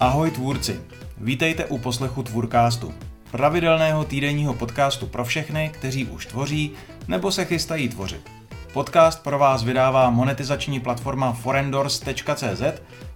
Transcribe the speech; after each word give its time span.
Ahoj 0.00 0.30
tvůrci, 0.30 0.80
vítejte 1.18 1.64
u 1.64 1.78
poslechu 1.78 2.22
Tvůrkástu, 2.22 2.94
pravidelného 3.30 4.04
týdenního 4.04 4.54
podcastu 4.54 5.06
pro 5.06 5.24
všechny, 5.24 5.70
kteří 5.74 6.06
už 6.06 6.26
tvoří 6.26 6.72
nebo 7.08 7.32
se 7.32 7.44
chystají 7.44 7.88
tvořit. 7.88 8.30
Podcast 8.72 9.22
pro 9.22 9.38
vás 9.38 9.64
vydává 9.64 10.10
monetizační 10.10 10.80
platforma 10.80 11.32
forendors.cz, 11.32 12.62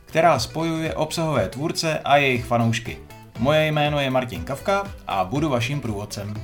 která 0.04 0.38
spojuje 0.38 0.94
obsahové 0.94 1.48
tvůrce 1.48 1.98
a 1.98 2.16
jejich 2.16 2.44
fanoušky. 2.44 2.98
Moje 3.38 3.66
jméno 3.66 4.00
je 4.00 4.10
Martin 4.10 4.44
Kavka 4.44 4.84
a 5.06 5.24
budu 5.24 5.48
vaším 5.48 5.80
průvodcem. 5.80 6.34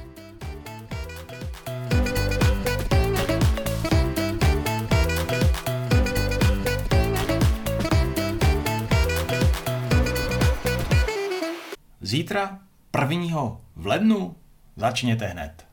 Zítra, 12.11 12.59
prvního 12.91 13.61
v 13.77 13.87
lednu, 13.87 14.35
začněte 14.77 15.27
hned. 15.27 15.67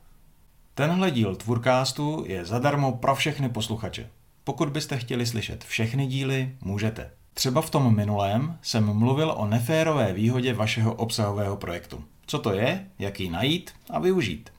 Tenhle 0.74 1.10
díl 1.10 1.36
Tvůrkástu 1.36 2.24
je 2.26 2.44
zadarmo 2.44 2.92
pro 2.92 3.14
všechny 3.14 3.48
posluchače. 3.48 4.10
Pokud 4.44 4.68
byste 4.68 4.98
chtěli 4.98 5.26
slyšet 5.26 5.64
všechny 5.64 6.06
díly, 6.06 6.56
můžete. 6.60 7.10
Třeba 7.34 7.60
v 7.60 7.70
tom 7.70 7.96
minulém 7.96 8.58
jsem 8.62 8.84
mluvil 8.84 9.34
o 9.36 9.46
neférové 9.46 10.12
výhodě 10.12 10.54
vašeho 10.54 10.94
obsahového 10.94 11.56
projektu. 11.56 12.04
Co 12.26 12.38
to 12.38 12.52
je, 12.52 12.86
jak 12.98 13.20
ji 13.20 13.30
najít 13.30 13.70
a 13.90 13.98
využít. 13.98 14.50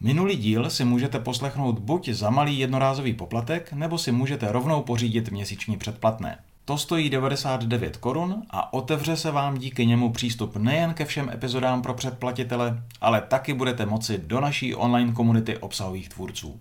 Minulý 0.00 0.36
díl 0.36 0.70
si 0.70 0.84
můžete 0.84 1.18
poslechnout 1.18 1.78
buď 1.78 2.08
za 2.08 2.30
malý 2.30 2.58
jednorázový 2.58 3.14
poplatek, 3.14 3.72
nebo 3.72 3.98
si 3.98 4.12
můžete 4.12 4.52
rovnou 4.52 4.82
pořídit 4.82 5.30
měsíční 5.30 5.76
předplatné. 5.76 6.38
To 6.66 6.78
stojí 6.78 7.10
99 7.10 7.96
korun 7.96 8.42
a 8.50 8.72
otevře 8.72 9.16
se 9.16 9.30
vám 9.30 9.58
díky 9.58 9.86
němu 9.86 10.12
přístup 10.12 10.56
nejen 10.56 10.94
ke 10.94 11.04
všem 11.04 11.30
epizodám 11.30 11.82
pro 11.82 11.94
předplatitele, 11.94 12.82
ale 13.00 13.20
taky 13.20 13.54
budete 13.54 13.86
moci 13.86 14.18
do 14.18 14.40
naší 14.40 14.74
online 14.74 15.12
komunity 15.12 15.58
obsahových 15.58 16.08
tvůrců. 16.08 16.60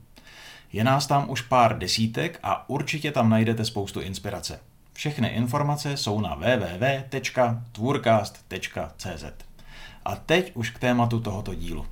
Je 0.73 0.83
nás 0.83 1.07
tam 1.07 1.29
už 1.29 1.41
pár 1.41 1.77
desítek 1.77 2.39
a 2.43 2.69
určitě 2.69 3.11
tam 3.11 3.29
najdete 3.29 3.65
spoustu 3.65 4.01
inspirace. 4.01 4.59
Všechny 4.93 5.27
informace 5.27 5.97
jsou 5.97 6.21
na 6.21 6.35
www.tvůrcast.cz. 6.35 9.25
A 10.05 10.15
teď 10.15 10.51
už 10.55 10.69
k 10.69 10.79
tématu 10.79 11.19
tohoto 11.19 11.55
dílu. 11.55 11.85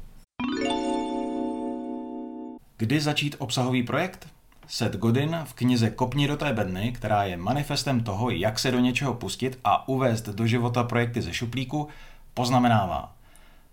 Kdy 2.77 3.01
začít 3.01 3.35
obsahový 3.39 3.83
projekt? 3.83 4.27
Seth 4.73 4.95
Godin 4.95 5.37
v 5.43 5.53
knize 5.53 5.89
Kopni 5.89 6.27
do 6.27 6.37
té 6.37 6.53
bedny, 6.53 6.91
která 6.91 7.23
je 7.23 7.37
manifestem 7.37 8.03
toho, 8.03 8.29
jak 8.29 8.59
se 8.59 8.71
do 8.71 8.79
něčeho 8.79 9.13
pustit 9.13 9.59
a 9.63 9.87
uvést 9.87 10.29
do 10.29 10.47
života 10.47 10.83
projekty 10.83 11.21
ze 11.21 11.33
šuplíku, 11.33 11.87
poznamenává. 12.33 13.13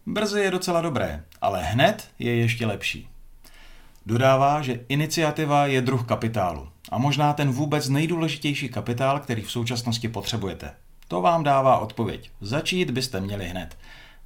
Brzy 0.06 0.40
je 0.40 0.50
docela 0.50 0.80
dobré, 0.80 1.24
ale 1.40 1.62
hned 1.62 2.08
je 2.18 2.36
ještě 2.36 2.66
lepší. 2.66 3.08
Dodává, 4.06 4.62
že 4.62 4.80
iniciativa 4.88 5.66
je 5.66 5.80
druh 5.80 6.06
kapitálu 6.06 6.68
a 6.90 6.98
možná 6.98 7.32
ten 7.32 7.50
vůbec 7.50 7.88
nejdůležitější 7.88 8.68
kapitál, 8.68 9.20
který 9.20 9.42
v 9.42 9.50
současnosti 9.50 10.08
potřebujete. 10.08 10.70
To 11.08 11.20
vám 11.20 11.44
dává 11.44 11.78
odpověď. 11.78 12.30
Začít 12.40 12.90
byste 12.90 13.20
měli 13.20 13.48
hned. 13.48 13.78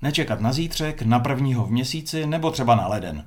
Nečekat 0.03 0.41
na 0.41 0.53
zítřek, 0.53 1.03
na 1.03 1.21
prvního 1.21 1.67
v 1.67 1.71
měsíci 1.71 2.27
nebo 2.27 2.51
třeba 2.51 2.75
na 2.75 2.87
leden. 2.87 3.27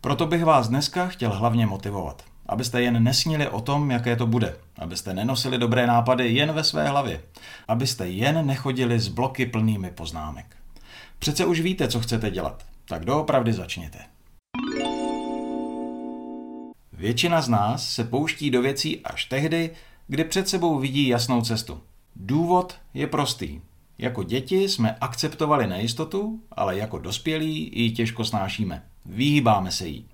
Proto 0.00 0.26
bych 0.26 0.44
vás 0.44 0.68
dneska 0.68 1.06
chtěl 1.06 1.32
hlavně 1.32 1.66
motivovat 1.66 2.22
abyste 2.48 2.82
jen 2.82 3.02
nesnili 3.02 3.48
o 3.48 3.60
tom, 3.60 3.90
jaké 3.90 4.16
to 4.16 4.26
bude, 4.26 4.56
abyste 4.78 5.14
nenosili 5.14 5.58
dobré 5.58 5.86
nápady 5.86 6.28
jen 6.28 6.52
ve 6.52 6.64
své 6.64 6.88
hlavě, 6.88 7.22
abyste 7.68 8.08
jen 8.08 8.46
nechodili 8.46 9.00
s 9.00 9.08
bloky 9.08 9.46
plnými 9.46 9.90
poznámek. 9.90 10.56
Přece 11.18 11.44
už 11.44 11.60
víte, 11.60 11.88
co 11.88 12.00
chcete 12.00 12.30
dělat, 12.30 12.66
tak 12.84 13.04
doopravdy 13.04 13.52
začněte. 13.52 13.98
Většina 16.92 17.40
z 17.40 17.48
nás 17.48 17.90
se 17.90 18.04
pouští 18.04 18.50
do 18.50 18.62
věcí 18.62 19.00
až 19.04 19.24
tehdy, 19.24 19.70
kdy 20.06 20.24
před 20.24 20.48
sebou 20.48 20.78
vidí 20.78 21.08
jasnou 21.08 21.42
cestu. 21.42 21.80
Důvod 22.16 22.74
je 22.94 23.06
prostý. 23.06 23.60
Jako 23.98 24.22
děti 24.22 24.68
jsme 24.68 24.96
akceptovali 25.00 25.66
nejistotu, 25.66 26.40
ale 26.52 26.76
jako 26.78 26.98
dospělí 26.98 27.70
ji 27.74 27.90
těžko 27.90 28.24
snášíme. 28.24 28.87
Vyhýbáme 29.06 29.72
se 29.72 29.86
jí. 29.86 30.06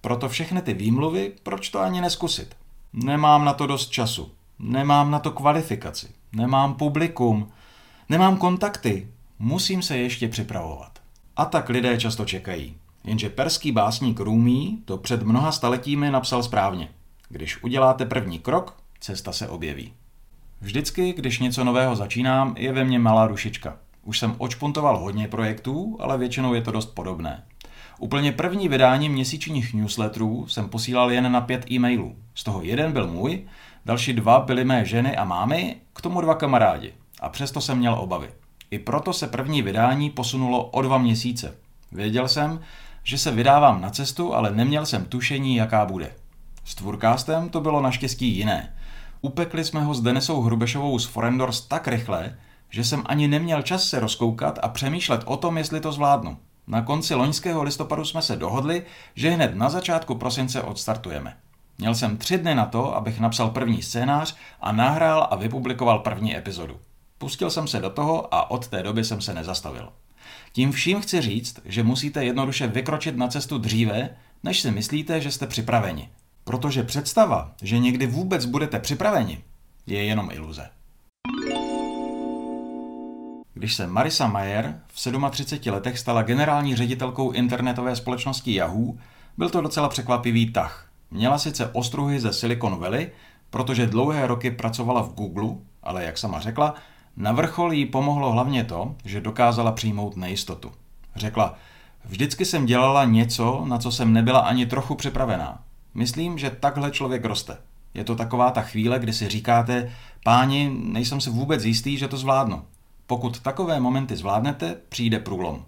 Proto 0.00 0.28
všechny 0.28 0.62
ty 0.62 0.74
výmluvy, 0.74 1.32
proč 1.42 1.68
to 1.68 1.80
ani 1.80 2.00
neskusit? 2.00 2.56
Nemám 2.92 3.44
na 3.44 3.52
to 3.52 3.66
dost 3.66 3.90
času. 3.90 4.30
Nemám 4.58 5.10
na 5.10 5.18
to 5.18 5.30
kvalifikaci. 5.30 6.08
Nemám 6.32 6.74
publikum. 6.74 7.52
Nemám 8.08 8.36
kontakty. 8.36 9.08
Musím 9.38 9.82
se 9.82 9.98
ještě 9.98 10.28
připravovat. 10.28 10.98
A 11.36 11.44
tak 11.44 11.68
lidé 11.68 11.98
často 11.98 12.24
čekají. 12.24 12.74
Jenže 13.04 13.28
perský 13.30 13.72
básník 13.72 14.20
Rumi 14.20 14.76
to 14.84 14.98
před 14.98 15.22
mnoha 15.22 15.52
staletími 15.52 16.10
napsal 16.10 16.42
správně. 16.42 16.88
Když 17.28 17.62
uděláte 17.62 18.06
první 18.06 18.38
krok, 18.38 18.76
cesta 19.00 19.32
se 19.32 19.48
objeví. 19.48 19.92
Vždycky, 20.60 21.12
když 21.12 21.38
něco 21.38 21.64
nového 21.64 21.96
začínám, 21.96 22.54
je 22.58 22.72
ve 22.72 22.84
mně 22.84 22.98
malá 22.98 23.26
rušička. 23.26 23.76
Už 24.04 24.18
jsem 24.18 24.34
očpuntoval 24.38 24.98
hodně 24.98 25.28
projektů, 25.28 25.96
ale 26.00 26.18
většinou 26.18 26.54
je 26.54 26.62
to 26.62 26.72
dost 26.72 26.94
podobné. 26.94 27.44
Úplně 28.02 28.32
první 28.32 28.68
vydání 28.68 29.08
měsíčních 29.08 29.74
newsletterů 29.74 30.46
jsem 30.48 30.68
posílal 30.68 31.12
jen 31.12 31.32
na 31.32 31.40
pět 31.40 31.70
e-mailů. 31.70 32.16
Z 32.34 32.44
toho 32.44 32.62
jeden 32.62 32.92
byl 32.92 33.06
můj, 33.06 33.46
další 33.84 34.12
dva 34.12 34.40
byly 34.40 34.64
mé 34.64 34.84
ženy 34.84 35.16
a 35.16 35.24
mámy, 35.24 35.76
k 35.92 36.00
tomu 36.00 36.20
dva 36.20 36.34
kamarádi. 36.34 36.92
A 37.20 37.28
přesto 37.28 37.60
jsem 37.60 37.78
měl 37.78 37.94
obavy. 37.94 38.28
I 38.70 38.78
proto 38.78 39.12
se 39.12 39.26
první 39.26 39.62
vydání 39.62 40.10
posunulo 40.10 40.64
o 40.64 40.82
dva 40.82 40.98
měsíce. 40.98 41.54
Věděl 41.92 42.28
jsem, 42.28 42.60
že 43.02 43.18
se 43.18 43.30
vydávám 43.30 43.80
na 43.80 43.90
cestu, 43.90 44.34
ale 44.34 44.50
neměl 44.50 44.86
jsem 44.86 45.04
tušení, 45.04 45.56
jaká 45.56 45.84
bude. 45.84 46.14
S 46.64 46.74
Tvůrkástem 46.74 47.48
to 47.48 47.60
bylo 47.60 47.80
naštěstí 47.80 48.36
jiné. 48.36 48.74
Upekli 49.20 49.64
jsme 49.64 49.84
ho 49.84 49.94
s 49.94 50.00
Denesou 50.00 50.40
Hrubešovou 50.40 50.98
z 50.98 51.06
Forendors 51.06 51.60
tak 51.60 51.88
rychle, 51.88 52.38
že 52.70 52.84
jsem 52.84 53.02
ani 53.06 53.28
neměl 53.28 53.62
čas 53.62 53.84
se 53.84 54.00
rozkoukat 54.00 54.58
a 54.62 54.68
přemýšlet 54.68 55.22
o 55.24 55.36
tom, 55.36 55.58
jestli 55.58 55.80
to 55.80 55.92
zvládnu. 55.92 56.36
Na 56.72 56.82
konci 56.82 57.14
loňského 57.14 57.62
listopadu 57.62 58.04
jsme 58.04 58.22
se 58.22 58.36
dohodli, 58.36 58.82
že 59.14 59.30
hned 59.30 59.54
na 59.54 59.70
začátku 59.70 60.14
prosince 60.14 60.62
odstartujeme. 60.62 61.36
Měl 61.78 61.94
jsem 61.94 62.16
tři 62.16 62.38
dny 62.38 62.54
na 62.54 62.66
to, 62.66 62.96
abych 62.96 63.20
napsal 63.20 63.50
první 63.50 63.82
scénář 63.82 64.36
a 64.60 64.72
nahrál 64.72 65.28
a 65.30 65.36
vypublikoval 65.36 65.98
první 65.98 66.36
epizodu. 66.36 66.80
Pustil 67.18 67.50
jsem 67.50 67.68
se 67.68 67.80
do 67.80 67.90
toho 67.90 68.34
a 68.34 68.50
od 68.50 68.68
té 68.68 68.82
doby 68.82 69.04
jsem 69.04 69.20
se 69.20 69.34
nezastavil. 69.34 69.92
Tím 70.52 70.72
vším 70.72 71.00
chci 71.00 71.20
říct, 71.20 71.60
že 71.64 71.82
musíte 71.82 72.24
jednoduše 72.24 72.66
vykročit 72.66 73.16
na 73.16 73.28
cestu 73.28 73.58
dříve, 73.58 74.10
než 74.42 74.60
si 74.60 74.70
myslíte, 74.70 75.20
že 75.20 75.30
jste 75.30 75.46
připraveni. 75.46 76.08
Protože 76.44 76.82
představa, 76.82 77.52
že 77.62 77.78
někdy 77.78 78.06
vůbec 78.06 78.44
budete 78.44 78.78
připraveni, 78.78 79.44
je 79.86 80.04
jenom 80.04 80.30
iluze. 80.32 80.68
Když 83.54 83.74
se 83.74 83.86
Marisa 83.86 84.26
Mayer 84.26 84.80
v 84.88 85.30
37 85.30 85.74
letech 85.74 85.98
stala 85.98 86.22
generální 86.22 86.76
ředitelkou 86.76 87.30
internetové 87.30 87.96
společnosti 87.96 88.54
Yahoo, 88.54 88.94
byl 89.38 89.50
to 89.50 89.60
docela 89.60 89.88
překvapivý 89.88 90.52
tah. 90.52 90.88
Měla 91.10 91.38
sice 91.38 91.70
ostruhy 91.72 92.20
ze 92.20 92.32
Silicon 92.32 92.76
Valley, 92.76 93.10
protože 93.50 93.86
dlouhé 93.86 94.26
roky 94.26 94.50
pracovala 94.50 95.02
v 95.02 95.14
Google, 95.14 95.50
ale 95.82 96.04
jak 96.04 96.18
sama 96.18 96.40
řekla, 96.40 96.74
na 97.16 97.32
vrchol 97.32 97.72
jí 97.72 97.86
pomohlo 97.86 98.32
hlavně 98.32 98.64
to, 98.64 98.94
že 99.04 99.20
dokázala 99.20 99.72
přijmout 99.72 100.16
nejistotu. 100.16 100.72
Řekla, 101.16 101.54
vždycky 102.04 102.44
jsem 102.44 102.66
dělala 102.66 103.04
něco, 103.04 103.64
na 103.68 103.78
co 103.78 103.92
jsem 103.92 104.12
nebyla 104.12 104.40
ani 104.40 104.66
trochu 104.66 104.94
připravená. 104.94 105.62
Myslím, 105.94 106.38
že 106.38 106.50
takhle 106.50 106.90
člověk 106.90 107.24
roste. 107.24 107.56
Je 107.94 108.04
to 108.04 108.16
taková 108.16 108.50
ta 108.50 108.62
chvíle, 108.62 108.98
kdy 108.98 109.12
si 109.12 109.28
říkáte, 109.28 109.92
páni, 110.24 110.76
nejsem 110.82 111.20
si 111.20 111.30
vůbec 111.30 111.64
jistý, 111.64 111.98
že 111.98 112.08
to 112.08 112.16
zvládnu. 112.16 112.62
Pokud 113.06 113.40
takové 113.40 113.80
momenty 113.80 114.16
zvládnete, 114.16 114.76
přijde 114.88 115.18
průlom. 115.18 115.64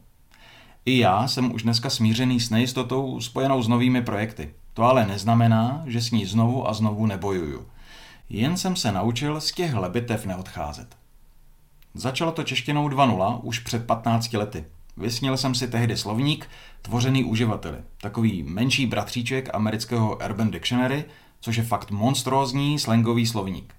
I 0.85 0.99
já 0.99 1.29
jsem 1.29 1.55
už 1.55 1.63
dneska 1.63 1.91
smířený 1.91 2.41
s 2.41 2.51
nejistotou 2.51 3.21
spojenou 3.21 3.63
s 3.63 3.69
novými 3.69 4.03
projekty. 4.03 4.55
To 4.75 4.83
ale 4.83 5.07
neznamená, 5.07 5.83
že 5.87 6.01
s 6.01 6.11
ní 6.11 6.27
znovu 6.27 6.69
a 6.69 6.75
znovu 6.75 7.07
nebojuju. 7.07 7.67
Jen 8.29 8.57
jsem 8.57 8.77
se 8.77 8.93
naučil 8.93 9.41
z 9.41 9.53
těchhle 9.53 9.91
bitev 9.91 10.27
neodcházet. 10.27 10.97
Začalo 11.95 12.33
to 12.33 12.43
češtinou 12.43 12.89
2.0 12.89 13.41
už 13.43 13.59
před 13.59 13.87
15 13.87 14.33
lety. 14.33 14.65
Vysnil 14.97 15.37
jsem 15.37 15.55
si 15.55 15.69
tehdy 15.69 15.97
slovník 15.97 16.51
tvořený 16.83 17.25
uživateli, 17.25 17.79
takový 18.01 18.43
menší 18.43 18.87
bratříček 18.87 19.55
amerického 19.55 20.19
Urban 20.27 20.51
Dictionary, 20.51 21.05
což 21.41 21.57
je 21.57 21.63
fakt 21.63 21.91
monstrózní 21.91 22.79
slangový 22.79 23.27
slovník. 23.27 23.75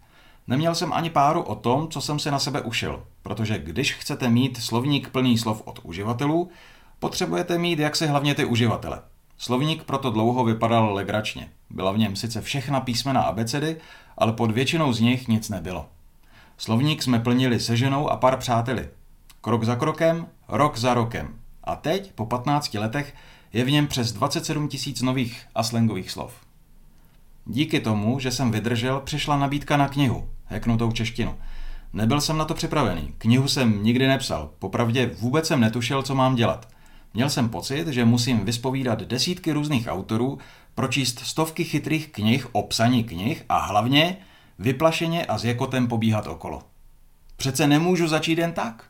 Neměl 0.48 0.76
jsem 0.76 0.94
ani 0.94 1.10
páru 1.10 1.42
o 1.42 1.56
tom, 1.56 1.88
co 1.88 2.02
jsem 2.02 2.20
si 2.20 2.32
na 2.32 2.40
sebe 2.40 2.62
ušil, 2.62 3.04
protože 3.24 3.60
když 3.60 3.94
chcete 3.94 4.30
mít 4.30 4.58
slovník 4.58 5.10
plný 5.10 5.38
slov 5.38 5.62
od 5.66 5.80
uživatelů, 5.84 6.50
potřebujete 7.00 7.58
mít 7.58 7.80
jaksi 7.80 8.08
hlavně 8.08 8.36
ty 8.36 8.46
uživatele. 8.46 9.02
Slovník 9.38 9.84
proto 9.84 10.12
dlouho 10.12 10.44
vypadal 10.44 10.94
legračně. 10.94 11.50
Byla 11.70 11.92
v 11.92 11.98
něm 11.98 12.16
sice 12.16 12.42
všechna 12.42 12.80
písmena 12.80 13.22
abecedy, 13.22 13.78
ale 14.18 14.34
pod 14.34 14.52
většinou 14.52 14.94
z 14.94 15.00
nich 15.00 15.28
nic 15.28 15.50
nebylo. 15.50 15.86
Slovník 16.58 17.04
jsme 17.04 17.20
plnili 17.20 17.60
se 17.60 17.78
ženou 17.78 18.10
a 18.10 18.18
pár 18.18 18.38
přáteli. 18.38 18.90
Krok 19.42 19.64
za 19.64 19.76
krokem, 19.76 20.28
rok 20.48 20.78
za 20.78 20.94
rokem. 20.94 21.36
A 21.64 21.76
teď, 21.76 22.12
po 22.12 22.26
15 22.26 22.74
letech, 22.74 23.16
je 23.54 23.64
v 23.64 23.72
něm 23.72 23.88
přes 23.88 24.12
27 24.12 24.68
tisíc 24.68 25.02
nových 25.02 25.46
a 25.56 25.64
slangových 25.64 26.12
slov. 26.12 26.34
Díky 27.46 27.80
tomu, 27.80 28.20
že 28.20 28.32
jsem 28.32 28.52
vydržel, 28.52 29.00
přišla 29.00 29.38
nabídka 29.38 29.78
na 29.78 29.88
knihu, 29.88 30.30
heknutou 30.46 30.92
češtinu. 30.92 31.36
Nebyl 31.94 32.22
jsem 32.22 32.38
na 32.38 32.46
to 32.46 32.54
připravený. 32.54 33.14
Knihu 33.18 33.48
jsem 33.48 33.84
nikdy 33.84 34.08
nepsal. 34.08 34.50
Popravdě 34.60 35.12
vůbec 35.20 35.48
jsem 35.48 35.60
netušil, 35.60 36.04
co 36.04 36.16
mám 36.16 36.36
dělat. 36.36 36.68
Měl 37.14 37.30
jsem 37.30 37.50
pocit, 37.50 37.88
že 37.88 38.06
musím 38.06 38.46
vyspovídat 38.46 39.02
desítky 39.02 39.52
různých 39.52 39.88
autorů, 39.88 40.38
pročíst 40.76 41.20
stovky 41.20 41.64
chytrých 41.64 42.08
knih 42.08 42.48
o 42.52 42.64
psaní 42.64 43.04
knih 43.04 43.46
a 43.50 43.60
hlavně 43.60 44.18
vyplašeně 44.60 45.26
a 45.26 45.38
s 45.38 45.46
jakotem 45.46 45.88
pobíhat 45.88 46.28
okolo. 46.28 46.62
Přece 47.38 47.68
nemůžu 47.68 48.08
začít 48.08 48.38
jen 48.38 48.52
tak. 48.52 48.84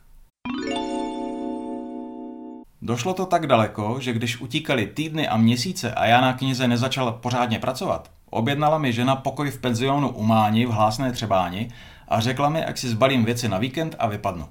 Došlo 2.81 3.13
to 3.13 3.25
tak 3.25 3.48
daleko, 3.48 3.98
že 4.00 4.13
když 4.13 4.42
utíkali 4.42 4.88
týdny 4.88 5.28
a 5.28 5.38
měsíce 5.38 5.94
a 5.94 6.06
já 6.06 6.22
na 6.22 6.34
knize 6.34 6.68
nezačal 6.68 7.12
pořádně 7.12 7.60
pracovat, 7.60 8.12
objednala 8.36 8.78
mi 8.78 8.94
žena 8.94 9.16
pokoj 9.16 9.52
v 9.52 9.60
penzionu 9.60 10.10
u 10.10 10.24
Máni 10.24 10.66
v 10.66 10.72
Hlásné 10.72 11.12
Třebáni 11.12 11.72
a 12.08 12.20
řekla 12.20 12.50
mi, 12.50 12.66
ať 12.66 12.78
si 12.78 12.90
zbalím 12.90 13.26
věci 13.26 13.50
na 13.50 13.58
víkend 13.58 13.96
a 14.00 14.08
vypadnu. 14.08 14.48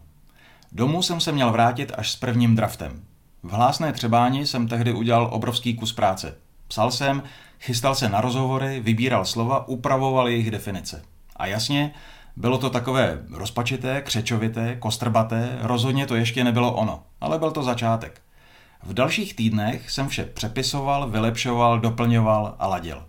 Domů 0.72 1.02
jsem 1.02 1.20
se 1.20 1.32
měl 1.32 1.52
vrátit 1.52 1.92
až 1.98 2.10
s 2.10 2.16
prvním 2.16 2.56
draftem. 2.56 3.02
V 3.42 3.50
Hlásné 3.50 3.92
Třebáni 3.92 4.46
jsem 4.46 4.68
tehdy 4.68 4.92
udělal 4.92 5.28
obrovský 5.32 5.74
kus 5.74 5.92
práce. 5.92 6.36
Psal 6.68 6.90
jsem, 6.90 7.22
chystal 7.60 7.94
se 7.94 8.08
na 8.08 8.20
rozhovory, 8.20 8.80
vybíral 8.80 9.24
slova, 9.24 9.68
upravoval 9.68 10.28
jejich 10.28 10.50
definice. 10.50 11.02
A 11.36 11.46
jasně, 11.46 11.94
bylo 12.36 12.58
to 12.58 12.70
takové 12.70 13.18
rozpačité, 13.30 14.02
křečovité, 14.02 14.76
kostrbaté, 14.76 15.58
rozhodně 15.60 16.06
to 16.06 16.16
ještě 16.16 16.44
nebylo 16.44 16.72
ono, 16.72 17.02
ale 17.20 17.38
byl 17.38 17.50
to 17.50 17.62
začátek. 17.62 18.20
V 18.82 18.94
dalších 18.94 19.36
týdnech 19.36 19.90
jsem 19.90 20.08
vše 20.08 20.24
přepisoval, 20.24 21.10
vylepšoval, 21.10 21.80
doplňoval 21.80 22.54
a 22.58 22.66
ladil. 22.66 23.04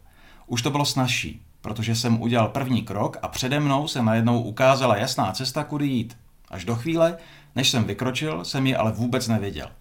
Už 0.47 0.62
to 0.62 0.69
bylo 0.71 0.86
snažší, 0.86 1.42
protože 1.62 1.95
jsem 1.95 2.21
udělal 2.21 2.47
první 2.47 2.83
krok 2.83 3.18
a 3.21 3.27
přede 3.27 3.59
mnou 3.59 3.88
se 3.88 4.01
najednou 4.01 4.42
ukázala 4.42 4.97
jasná 4.97 5.31
cesta, 5.31 5.63
kudy 5.63 5.88
jít. 5.88 6.18
Až 6.50 6.65
do 6.65 6.75
chvíle, 6.75 7.18
než 7.56 7.69
jsem 7.69 7.83
vykročil, 7.83 8.45
jsem 8.45 8.68
ji 8.68 8.75
ale 8.75 8.92
vůbec 8.92 9.27
nevěděl. 9.27 9.71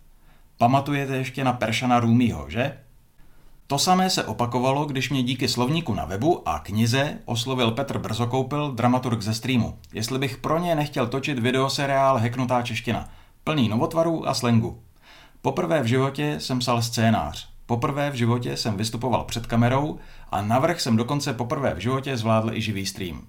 Pamatujete 0.59 1.17
ještě 1.17 1.45
na 1.45 1.53
Peršana 1.53 2.01
Růmího, 2.01 2.51
že? 2.51 2.79
To 3.67 3.79
samé 3.79 4.11
se 4.11 4.25
opakovalo, 4.25 4.85
když 4.85 5.11
mě 5.11 5.23
díky 5.23 5.49
slovníku 5.49 5.95
na 5.95 6.05
webu 6.05 6.49
a 6.49 6.59
knize 6.59 7.19
oslovil 7.25 7.71
Petr 7.71 7.99
Brzokoupil, 7.99 8.73
dramaturg 8.73 9.23
ze 9.23 9.35
streamu, 9.35 9.79
jestli 9.93 10.19
bych 10.19 10.37
pro 10.37 10.59
ně 10.59 10.75
nechtěl 10.75 11.07
točit 11.07 11.39
videoseriál 11.39 12.19
Heknutá 12.19 12.63
čeština, 12.63 13.09
plný 13.45 13.69
novotvarů 13.69 14.29
a 14.29 14.35
slengu. 14.35 14.83
Poprvé 15.43 15.83
v 15.83 15.87
životě 15.87 16.37
jsem 16.41 16.59
psal 16.59 16.83
scénář. 16.83 17.54
Poprvé 17.67 18.11
v 18.11 18.15
životě 18.15 18.57
jsem 18.57 18.77
vystupoval 18.77 19.25
před 19.25 19.47
kamerou 19.47 19.99
a 20.31 20.43
navrh 20.43 20.81
jsem 20.81 20.97
dokonce 20.97 21.35
poprvé 21.35 21.75
v 21.75 21.79
životě 21.79 22.17
zvládl 22.17 22.55
i 22.55 22.61
živý 22.61 22.87
stream. 22.87 23.27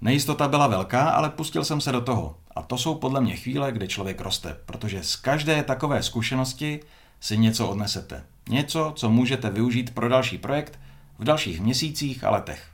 Nejistota 0.00 0.48
byla 0.48 0.66
velká, 0.66 1.10
ale 1.10 1.30
pustil 1.30 1.64
jsem 1.64 1.80
se 1.80 1.92
do 1.92 2.00
toho. 2.00 2.36
A 2.56 2.62
to 2.62 2.78
jsou 2.78 2.94
podle 2.94 3.20
mě 3.20 3.36
chvíle, 3.36 3.72
kdy 3.72 3.88
člověk 3.88 4.20
roste, 4.20 4.56
protože 4.66 5.02
z 5.02 5.16
každé 5.16 5.62
takové 5.62 6.02
zkušenosti 6.02 6.80
si 7.20 7.38
něco 7.38 7.68
odnesete. 7.68 8.24
Něco, 8.48 8.92
co 8.96 9.10
můžete 9.10 9.50
využít 9.50 9.94
pro 9.94 10.08
další 10.08 10.38
projekt 10.38 10.78
v 11.18 11.24
dalších 11.24 11.60
měsících 11.60 12.24
a 12.24 12.30
letech. 12.30 12.68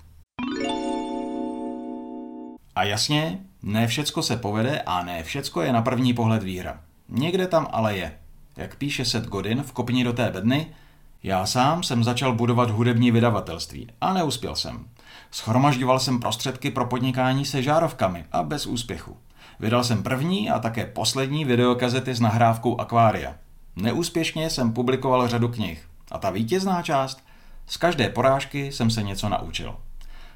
A 2.74 2.84
jasně, 2.84 3.38
ne 3.62 3.86
všecko 3.86 4.22
se 4.22 4.36
povede 4.36 4.80
a 4.80 5.04
ne 5.04 5.22
všecko 5.22 5.62
je 5.62 5.72
na 5.72 5.82
první 5.82 6.14
pohled 6.14 6.42
výhra. 6.42 6.80
Někde 7.08 7.46
tam 7.46 7.68
ale 7.70 7.96
je. 7.96 8.19
Jak 8.56 8.76
píše 8.76 9.04
Seth 9.04 9.28
Godin 9.28 9.62
v 9.62 9.72
Kopni 9.72 10.04
do 10.04 10.12
té 10.12 10.30
bedny, 10.30 10.66
já 11.22 11.46
sám 11.46 11.82
jsem 11.82 12.04
začal 12.04 12.34
budovat 12.34 12.70
hudební 12.70 13.10
vydavatelství 13.10 13.88
a 14.00 14.12
neuspěl 14.12 14.56
jsem. 14.56 14.84
Schromažďoval 15.30 15.98
jsem 15.98 16.20
prostředky 16.20 16.70
pro 16.70 16.86
podnikání 16.86 17.44
se 17.44 17.62
žárovkami 17.62 18.24
a 18.32 18.42
bez 18.42 18.66
úspěchu. 18.66 19.16
Vydal 19.60 19.84
jsem 19.84 20.02
první 20.02 20.50
a 20.50 20.58
také 20.58 20.86
poslední 20.86 21.44
videokazety 21.44 22.14
s 22.14 22.20
nahrávkou 22.20 22.80
Aquaria. 22.80 23.34
Neúspěšně 23.76 24.50
jsem 24.50 24.72
publikoval 24.72 25.28
řadu 25.28 25.48
knih. 25.48 25.88
A 26.10 26.18
ta 26.18 26.30
vítězná 26.30 26.82
část? 26.82 27.24
Z 27.66 27.76
každé 27.76 28.08
porážky 28.08 28.72
jsem 28.72 28.90
se 28.90 29.02
něco 29.02 29.28
naučil. 29.28 29.76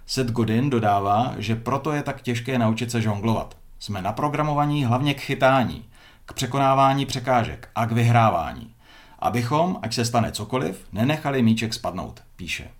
Seth 0.06 0.30
Godin 0.30 0.70
dodává, 0.70 1.34
že 1.38 1.56
proto 1.56 1.92
je 1.92 2.02
tak 2.02 2.22
těžké 2.22 2.58
naučit 2.58 2.90
se 2.90 3.02
žonglovat. 3.02 3.56
Jsme 3.78 4.02
naprogramovaní 4.02 4.84
hlavně 4.84 5.14
k 5.14 5.20
chytání, 5.20 5.84
k 6.26 6.32
překonávání 6.32 7.06
překážek 7.06 7.68
a 7.74 7.86
k 7.86 7.92
vyhrávání. 7.92 8.70
Abychom, 9.18 9.78
ať 9.82 9.94
se 9.94 10.04
stane 10.04 10.32
cokoliv, 10.32 10.86
nenechali 10.92 11.42
míček 11.42 11.74
spadnout, 11.74 12.22
píše. 12.36 12.70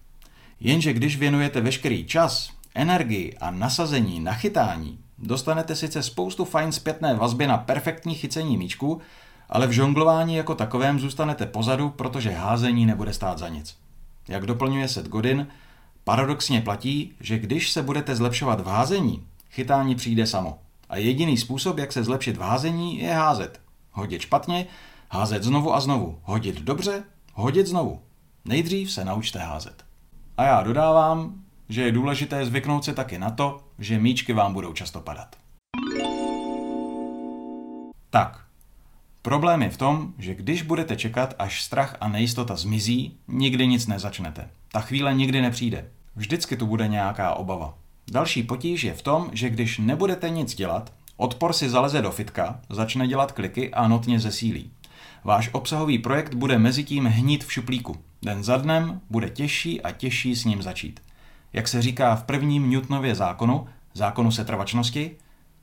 Jenže 0.61 0.93
když 0.93 1.17
věnujete 1.17 1.61
veškerý 1.61 2.05
čas, 2.05 2.50
energii 2.75 3.37
a 3.41 3.50
nasazení 3.50 4.20
na 4.20 4.32
chytání, 4.32 4.99
dostanete 5.19 5.76
sice 5.76 6.02
spoustu 6.02 6.44
fajn 6.44 6.73
zpětné 6.73 7.14
vazby 7.14 7.46
na 7.46 7.58
perfektní 7.58 8.14
chycení 8.14 8.56
míčku, 8.56 9.00
ale 9.49 9.67
v 9.67 9.70
žonglování 9.70 10.37
jako 10.37 10.55
takovém 10.55 11.00
zůstanete 11.00 11.47
pozadu, 11.47 11.90
protože 11.90 12.31
házení 12.31 12.87
nebude 12.87 13.12
stát 13.12 13.38
za 13.38 13.49
nic. 13.49 13.76
Jak 14.29 14.47
doplňuje 14.47 14.88
Seth 14.88 15.08
Godin, 15.08 15.47
paradoxně 16.05 16.61
platí, 16.61 17.12
že 17.20 17.38
když 17.38 17.73
se 17.73 17.82
budete 17.82 18.17
zlepšovat 18.17 18.61
v 18.61 18.67
házení, 18.67 19.26
chytání 19.50 19.94
přijde 19.94 20.26
samo. 20.26 20.58
A 20.94 20.96
jediný 20.96 21.37
způsob, 21.37 21.79
jak 21.79 21.93
se 21.93 22.05
zlepšit 22.05 22.37
v 22.37 22.41
házení, 22.41 22.99
je 22.99 23.12
házet. 23.12 23.61
Hodit 23.93 24.20
špatně, 24.20 24.67
házet 25.11 25.43
znovu 25.43 25.75
a 25.75 25.81
znovu. 25.81 26.19
Hodit 26.23 26.61
dobře, 26.61 27.05
hodit 27.32 27.67
znovu. 27.67 28.00
Nejdřív 28.44 28.93
se 28.93 29.05
naučte 29.05 29.38
házet. 29.38 29.85
A 30.37 30.44
já 30.44 30.62
dodávám, 30.62 31.35
že 31.69 31.82
je 31.82 31.93
důležité 31.93 32.46
zvyknout 32.46 32.85
se 32.85 32.93
taky 32.93 33.19
na 33.19 33.31
to, 33.31 33.61
že 33.79 33.99
míčky 33.99 34.32
vám 34.32 34.52
budou 34.52 34.73
často 34.73 35.00
padat. 35.00 35.37
Tak, 38.11 38.44
Problém 39.23 39.62
je 39.62 39.70
v 39.70 39.76
tom, 39.76 40.14
že 40.19 40.35
když 40.35 40.62
budete 40.62 40.97
čekat, 40.97 41.35
až 41.38 41.62
strach 41.62 41.97
a 42.00 42.08
nejistota 42.08 42.56
zmizí, 42.56 43.19
nikdy 43.29 43.67
nic 43.67 43.87
nezačnete. 43.87 44.50
Ta 44.73 44.81
chvíle 44.81 45.14
nikdy 45.14 45.43
nepřijde. 45.43 45.90
Vždycky 46.17 46.57
tu 46.57 46.66
bude 46.66 46.88
nějaká 46.88 47.35
obava. 47.35 47.78
Další 48.12 48.42
potíž 48.42 48.84
je 48.84 48.94
v 48.94 49.02
tom, 49.02 49.30
že 49.32 49.50
když 49.50 49.78
nebudete 49.78 50.30
nic 50.30 50.54
dělat, 50.54 50.92
odpor 51.16 51.52
si 51.52 51.70
zaleze 51.70 52.02
do 52.02 52.11
fitka, 52.11 52.61
začne 52.70 53.08
dělat 53.08 53.32
kliky 53.32 53.70
a 53.70 53.88
notně 53.88 54.20
zesílí. 54.20 54.70
Váš 55.25 55.50
obsahový 55.52 55.99
projekt 55.99 56.34
bude 56.34 56.58
mezi 56.58 56.84
tím 56.84 57.04
hnít 57.04 57.44
v 57.44 57.52
šuplíku. 57.52 57.96
Den 58.23 58.44
za 58.44 58.56
dnem 58.56 59.00
bude 59.11 59.30
těžší 59.30 59.82
a 59.82 59.90
těžší 59.90 60.34
s 60.34 60.44
ním 60.44 60.62
začít. 60.62 61.00
Jak 61.52 61.68
se 61.68 61.82
říká 61.82 62.16
v 62.16 62.25
prvním 62.25 62.70
Newtonově 62.70 63.14
zákonu, 63.14 63.66
zákonu 63.94 64.30
setrvačnosti, 64.30 65.16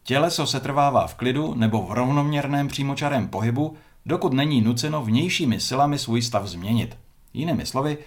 Těleso 0.03 0.47
se 0.47 0.59
trvává 0.59 1.07
v 1.07 1.15
klidu 1.15 1.53
nebo 1.53 1.81
v 1.81 1.91
rovnoměrném 1.91 2.67
přímočarém 2.67 3.27
pohybu, 3.27 3.75
dokud 4.05 4.33
není 4.33 4.61
nuceno 4.61 5.03
vnějšími 5.03 5.59
silami 5.59 5.99
svůj 5.99 6.21
stav 6.21 6.45
změnit. 6.45 6.97
Jinými 7.33 7.65
slovy, 7.65 7.97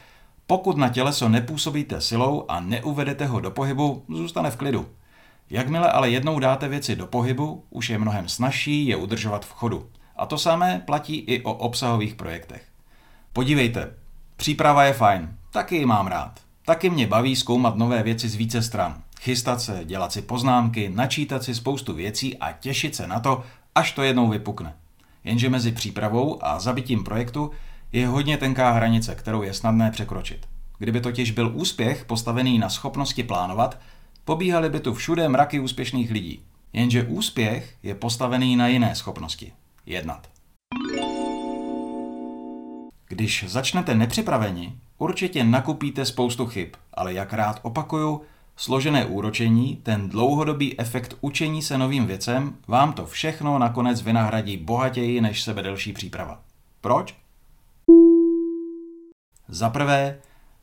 pokud 0.46 0.76
na 0.76 0.88
těleso 0.88 1.28
nepůsobíte 1.28 2.00
silou 2.00 2.44
a 2.48 2.60
neuvedete 2.60 3.26
ho 3.26 3.40
do 3.40 3.50
pohybu, 3.50 4.04
zůstane 4.08 4.50
v 4.50 4.56
klidu. 4.56 4.88
Jakmile 5.50 5.90
ale 5.90 6.10
jednou 6.10 6.38
dáte 6.38 6.68
věci 6.68 6.96
do 6.96 7.06
pohybu, 7.06 7.64
už 7.70 7.90
je 7.90 7.98
mnohem 7.98 8.28
snažší 8.28 8.86
je 8.86 8.96
udržovat 8.96 9.44
v 9.44 9.52
chodu. 9.52 9.86
A 10.16 10.26
to 10.26 10.38
samé 10.38 10.82
platí 10.86 11.16
i 11.16 11.42
o 11.42 11.54
obsahových 11.54 12.14
projektech. 12.14 12.64
Podívejte, 13.32 13.94
příprava 14.36 14.84
je 14.84 14.92
fajn, 14.92 15.36
taky 15.50 15.76
ji 15.76 15.86
mám 15.86 16.06
rád. 16.06 16.40
Taky 16.64 16.90
mě 16.90 17.06
baví 17.06 17.36
zkoumat 17.36 17.76
nové 17.76 18.02
věci 18.02 18.28
z 18.28 18.34
více 18.34 18.62
stran 18.62 19.04
chystat 19.24 19.60
se, 19.60 19.80
dělat 19.84 20.12
si 20.12 20.22
poznámky, 20.22 20.88
načítat 20.88 21.42
si 21.42 21.54
spoustu 21.54 21.94
věcí 21.94 22.36
a 22.38 22.52
těšit 22.52 22.94
se 22.94 23.06
na 23.06 23.20
to, 23.20 23.42
až 23.74 23.92
to 23.92 24.02
jednou 24.02 24.28
vypukne. 24.28 24.74
Jenže 25.24 25.48
mezi 25.48 25.72
přípravou 25.72 26.38
a 26.44 26.58
zabitím 26.58 27.04
projektu 27.04 27.50
je 27.94 28.06
hodně 28.06 28.36
tenká 28.36 28.70
hranice, 28.70 29.14
kterou 29.14 29.42
je 29.42 29.54
snadné 29.54 29.90
překročit. 29.90 30.46
Kdyby 30.78 31.00
totiž 31.00 31.30
byl 31.30 31.50
úspěch 31.54 32.04
postavený 32.04 32.58
na 32.58 32.68
schopnosti 32.68 33.22
plánovat, 33.22 33.78
pobíhaly 34.24 34.70
by 34.70 34.80
tu 34.80 34.94
všude 34.94 35.28
mraky 35.28 35.60
úspěšných 35.60 36.10
lidí. 36.10 36.42
Jenže 36.72 37.02
úspěch 37.02 37.74
je 37.82 37.94
postavený 37.94 38.56
na 38.56 38.68
jiné 38.68 38.94
schopnosti. 38.94 39.52
Jednat. 39.86 40.28
Když 43.08 43.44
začnete 43.48 43.94
nepřipraveni, 43.94 44.72
určitě 44.98 45.44
nakupíte 45.44 46.04
spoustu 46.04 46.46
chyb, 46.46 46.68
ale 46.94 47.14
jak 47.14 47.32
rád 47.32 47.60
opakuju, 47.62 48.22
Složené 48.56 49.06
úročení, 49.06 49.76
ten 49.82 50.08
dlouhodobý 50.08 50.80
efekt 50.80 51.16
učení 51.20 51.62
se 51.62 51.78
novým 51.78 52.06
věcem, 52.06 52.56
vám 52.68 52.92
to 52.92 53.06
všechno 53.06 53.58
nakonec 53.58 54.02
vynahradí 54.02 54.56
bohatěji 54.56 55.20
než 55.20 55.42
sebe 55.42 55.62
delší 55.62 55.92
příprava. 55.92 56.42
Proč? 56.80 57.23
Za 59.48 59.70
prvé, 59.70 60.18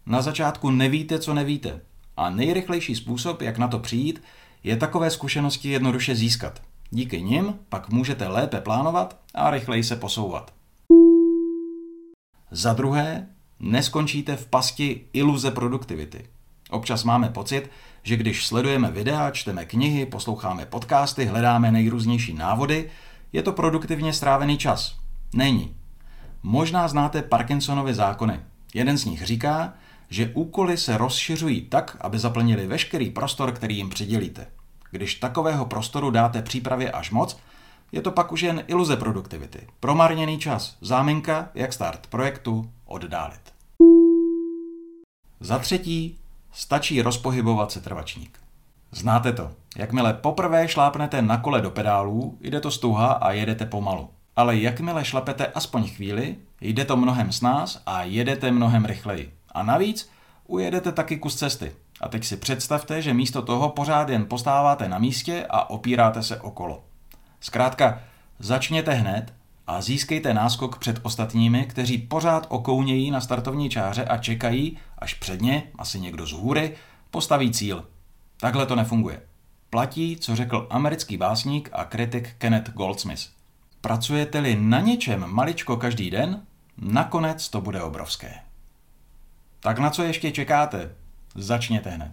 na 0.05 0.21
začátku 0.21 0.71
nevíte, 0.71 1.19
co 1.19 1.33
nevíte. 1.33 1.81
A 2.17 2.29
nejrychlejší 2.29 2.95
způsob, 2.95 3.41
jak 3.41 3.57
na 3.57 3.67
to 3.67 3.79
přijít, 3.79 4.23
je 4.63 4.77
takové 4.77 5.09
zkušenosti 5.09 5.69
jednoduše 5.69 6.15
získat. 6.15 6.61
Díky 6.89 7.21
nim 7.21 7.59
pak 7.69 7.89
můžete 7.89 8.27
lépe 8.27 8.61
plánovat 8.61 9.17
a 9.35 9.50
rychleji 9.50 9.83
se 9.83 9.95
posouvat. 9.95 10.53
Za 12.51 12.73
druhé, 12.73 13.27
neskončíte 13.59 14.35
v 14.35 14.47
pasti 14.47 15.01
iluze 15.13 15.51
produktivity. 15.51 16.25
Občas 16.69 17.03
máme 17.03 17.29
pocit, 17.29 17.69
že 18.03 18.17
když 18.17 18.47
sledujeme 18.47 18.91
videa, 18.91 19.31
čteme 19.31 19.65
knihy, 19.65 20.05
posloucháme 20.05 20.65
podcasty, 20.65 21.25
hledáme 21.25 21.71
nejrůznější 21.71 22.33
návody, 22.33 22.89
je 23.33 23.43
to 23.43 23.51
produktivně 23.51 24.13
strávený 24.13 24.57
čas. 24.57 24.97
Není. 25.33 25.75
Možná 26.43 26.88
znáte 26.88 27.21
Parkinsonovy 27.21 27.93
zákony. 27.93 28.39
Jeden 28.73 28.97
z 28.97 29.05
nich 29.05 29.25
říká, 29.25 29.73
že 30.09 30.31
úkoly 30.33 30.77
se 30.77 30.97
rozšiřují 30.97 31.61
tak, 31.61 31.97
aby 32.01 32.19
zaplnili 32.19 32.67
veškerý 32.67 33.09
prostor, 33.09 33.51
který 33.51 33.77
jim 33.77 33.89
přidělíte. 33.89 34.47
Když 34.91 35.15
takového 35.15 35.65
prostoru 35.65 36.11
dáte 36.11 36.41
přípravě 36.41 36.91
až 36.91 37.11
moc, 37.11 37.37
je 37.91 38.01
to 38.01 38.11
pak 38.11 38.31
už 38.31 38.41
jen 38.41 38.63
iluze 38.67 38.95
produktivity. 38.95 39.67
Promarněný 39.79 40.39
čas, 40.39 40.77
záminka, 40.81 41.49
jak 41.55 41.73
start 41.73 42.07
projektu 42.07 42.71
oddálit. 42.85 43.41
Za 45.39 45.59
třetí, 45.59 46.17
stačí 46.51 47.01
rozpohybovat 47.01 47.71
se 47.71 47.81
trvačník. 47.81 48.39
Znáte 48.91 49.33
to. 49.33 49.51
Jakmile 49.77 50.13
poprvé 50.13 50.67
šlápnete 50.67 51.21
na 51.21 51.37
kole 51.37 51.61
do 51.61 51.69
pedálů, 51.71 52.37
jde 52.41 52.59
to 52.59 52.71
stuha 52.71 53.11
a 53.11 53.31
jedete 53.31 53.65
pomalu. 53.65 54.09
Ale 54.35 54.57
jakmile 54.57 55.05
šlapete 55.05 55.47
aspoň 55.47 55.88
chvíli, 55.88 56.35
jde 56.61 56.85
to 56.85 56.97
mnohem 56.97 57.31
s 57.31 57.41
nás 57.41 57.81
a 57.85 58.03
jedete 58.03 58.51
mnohem 58.51 58.85
rychleji. 58.85 59.33
A 59.51 59.63
navíc 59.63 60.09
ujedete 60.47 60.91
taky 60.91 61.17
kus 61.17 61.35
cesty. 61.35 61.71
A 62.01 62.07
teď 62.07 62.25
si 62.25 62.38
představte, 62.38 63.01
že 63.01 63.13
místo 63.13 63.41
toho 63.41 63.69
pořád 63.69 64.09
jen 64.09 64.25
postáváte 64.25 64.89
na 64.89 65.00
místě 65.00 65.45
a 65.50 65.69
opíráte 65.69 66.23
se 66.23 66.41
okolo. 66.41 66.83
Zkrátka, 67.39 68.01
začněte 68.39 68.93
hned 68.93 69.33
a 69.67 69.81
získejte 69.81 70.33
náskok 70.33 70.77
před 70.77 71.00
ostatními, 71.03 71.65
kteří 71.65 71.97
pořád 71.97 72.45
okounějí 72.50 73.11
na 73.11 73.21
startovní 73.21 73.69
čáře 73.69 74.05
a 74.05 74.17
čekají, 74.17 74.77
až 74.97 75.13
před 75.13 75.41
ně, 75.41 75.63
asi 75.77 76.00
někdo 76.00 76.25
z 76.25 76.31
hůry, 76.31 76.75
postaví 77.11 77.51
cíl. 77.51 77.85
Takhle 78.39 78.65
to 78.65 78.75
nefunguje. 78.75 79.21
Platí, 79.69 80.17
co 80.17 80.35
řekl 80.35 80.67
americký 80.69 81.17
básník 81.17 81.69
a 81.73 81.85
kritik 81.85 82.29
Kenneth 82.38 82.71
Goldsmith. 82.71 83.40
Pracujete-li 83.81 84.55
na 84.55 84.79
něčem 84.79 85.25
maličko 85.27 85.77
každý 85.77 86.09
den, 86.09 86.41
nakonec 86.77 87.50
to 87.50 87.61
bude 87.61 87.81
obrovské. 87.81 88.33
Tak 89.59 89.79
na 89.79 89.89
co 89.89 90.03
ještě 90.03 90.31
čekáte? 90.31 90.91
Začněte 91.35 91.89
hned. 91.89 92.11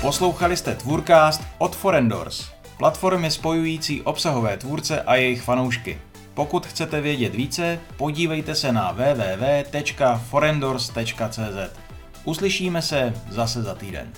Poslouchali 0.00 0.56
jste 0.56 0.74
Tvůrcast 0.74 1.42
od 1.58 1.76
Forendors, 1.76 2.52
platformy 2.78 3.30
spojující 3.30 4.02
obsahové 4.02 4.56
tvůrce 4.56 5.02
a 5.02 5.14
jejich 5.14 5.42
fanoušky. 5.42 5.98
Pokud 6.34 6.66
chcete 6.66 7.00
vědět 7.00 7.34
více, 7.34 7.80
podívejte 7.96 8.54
se 8.54 8.72
na 8.72 8.92
www.forendors.cz. 8.92 11.78
Uslyšíme 12.24 12.82
se 12.82 13.14
zase 13.30 13.62
za 13.62 13.74
týden. 13.74 14.12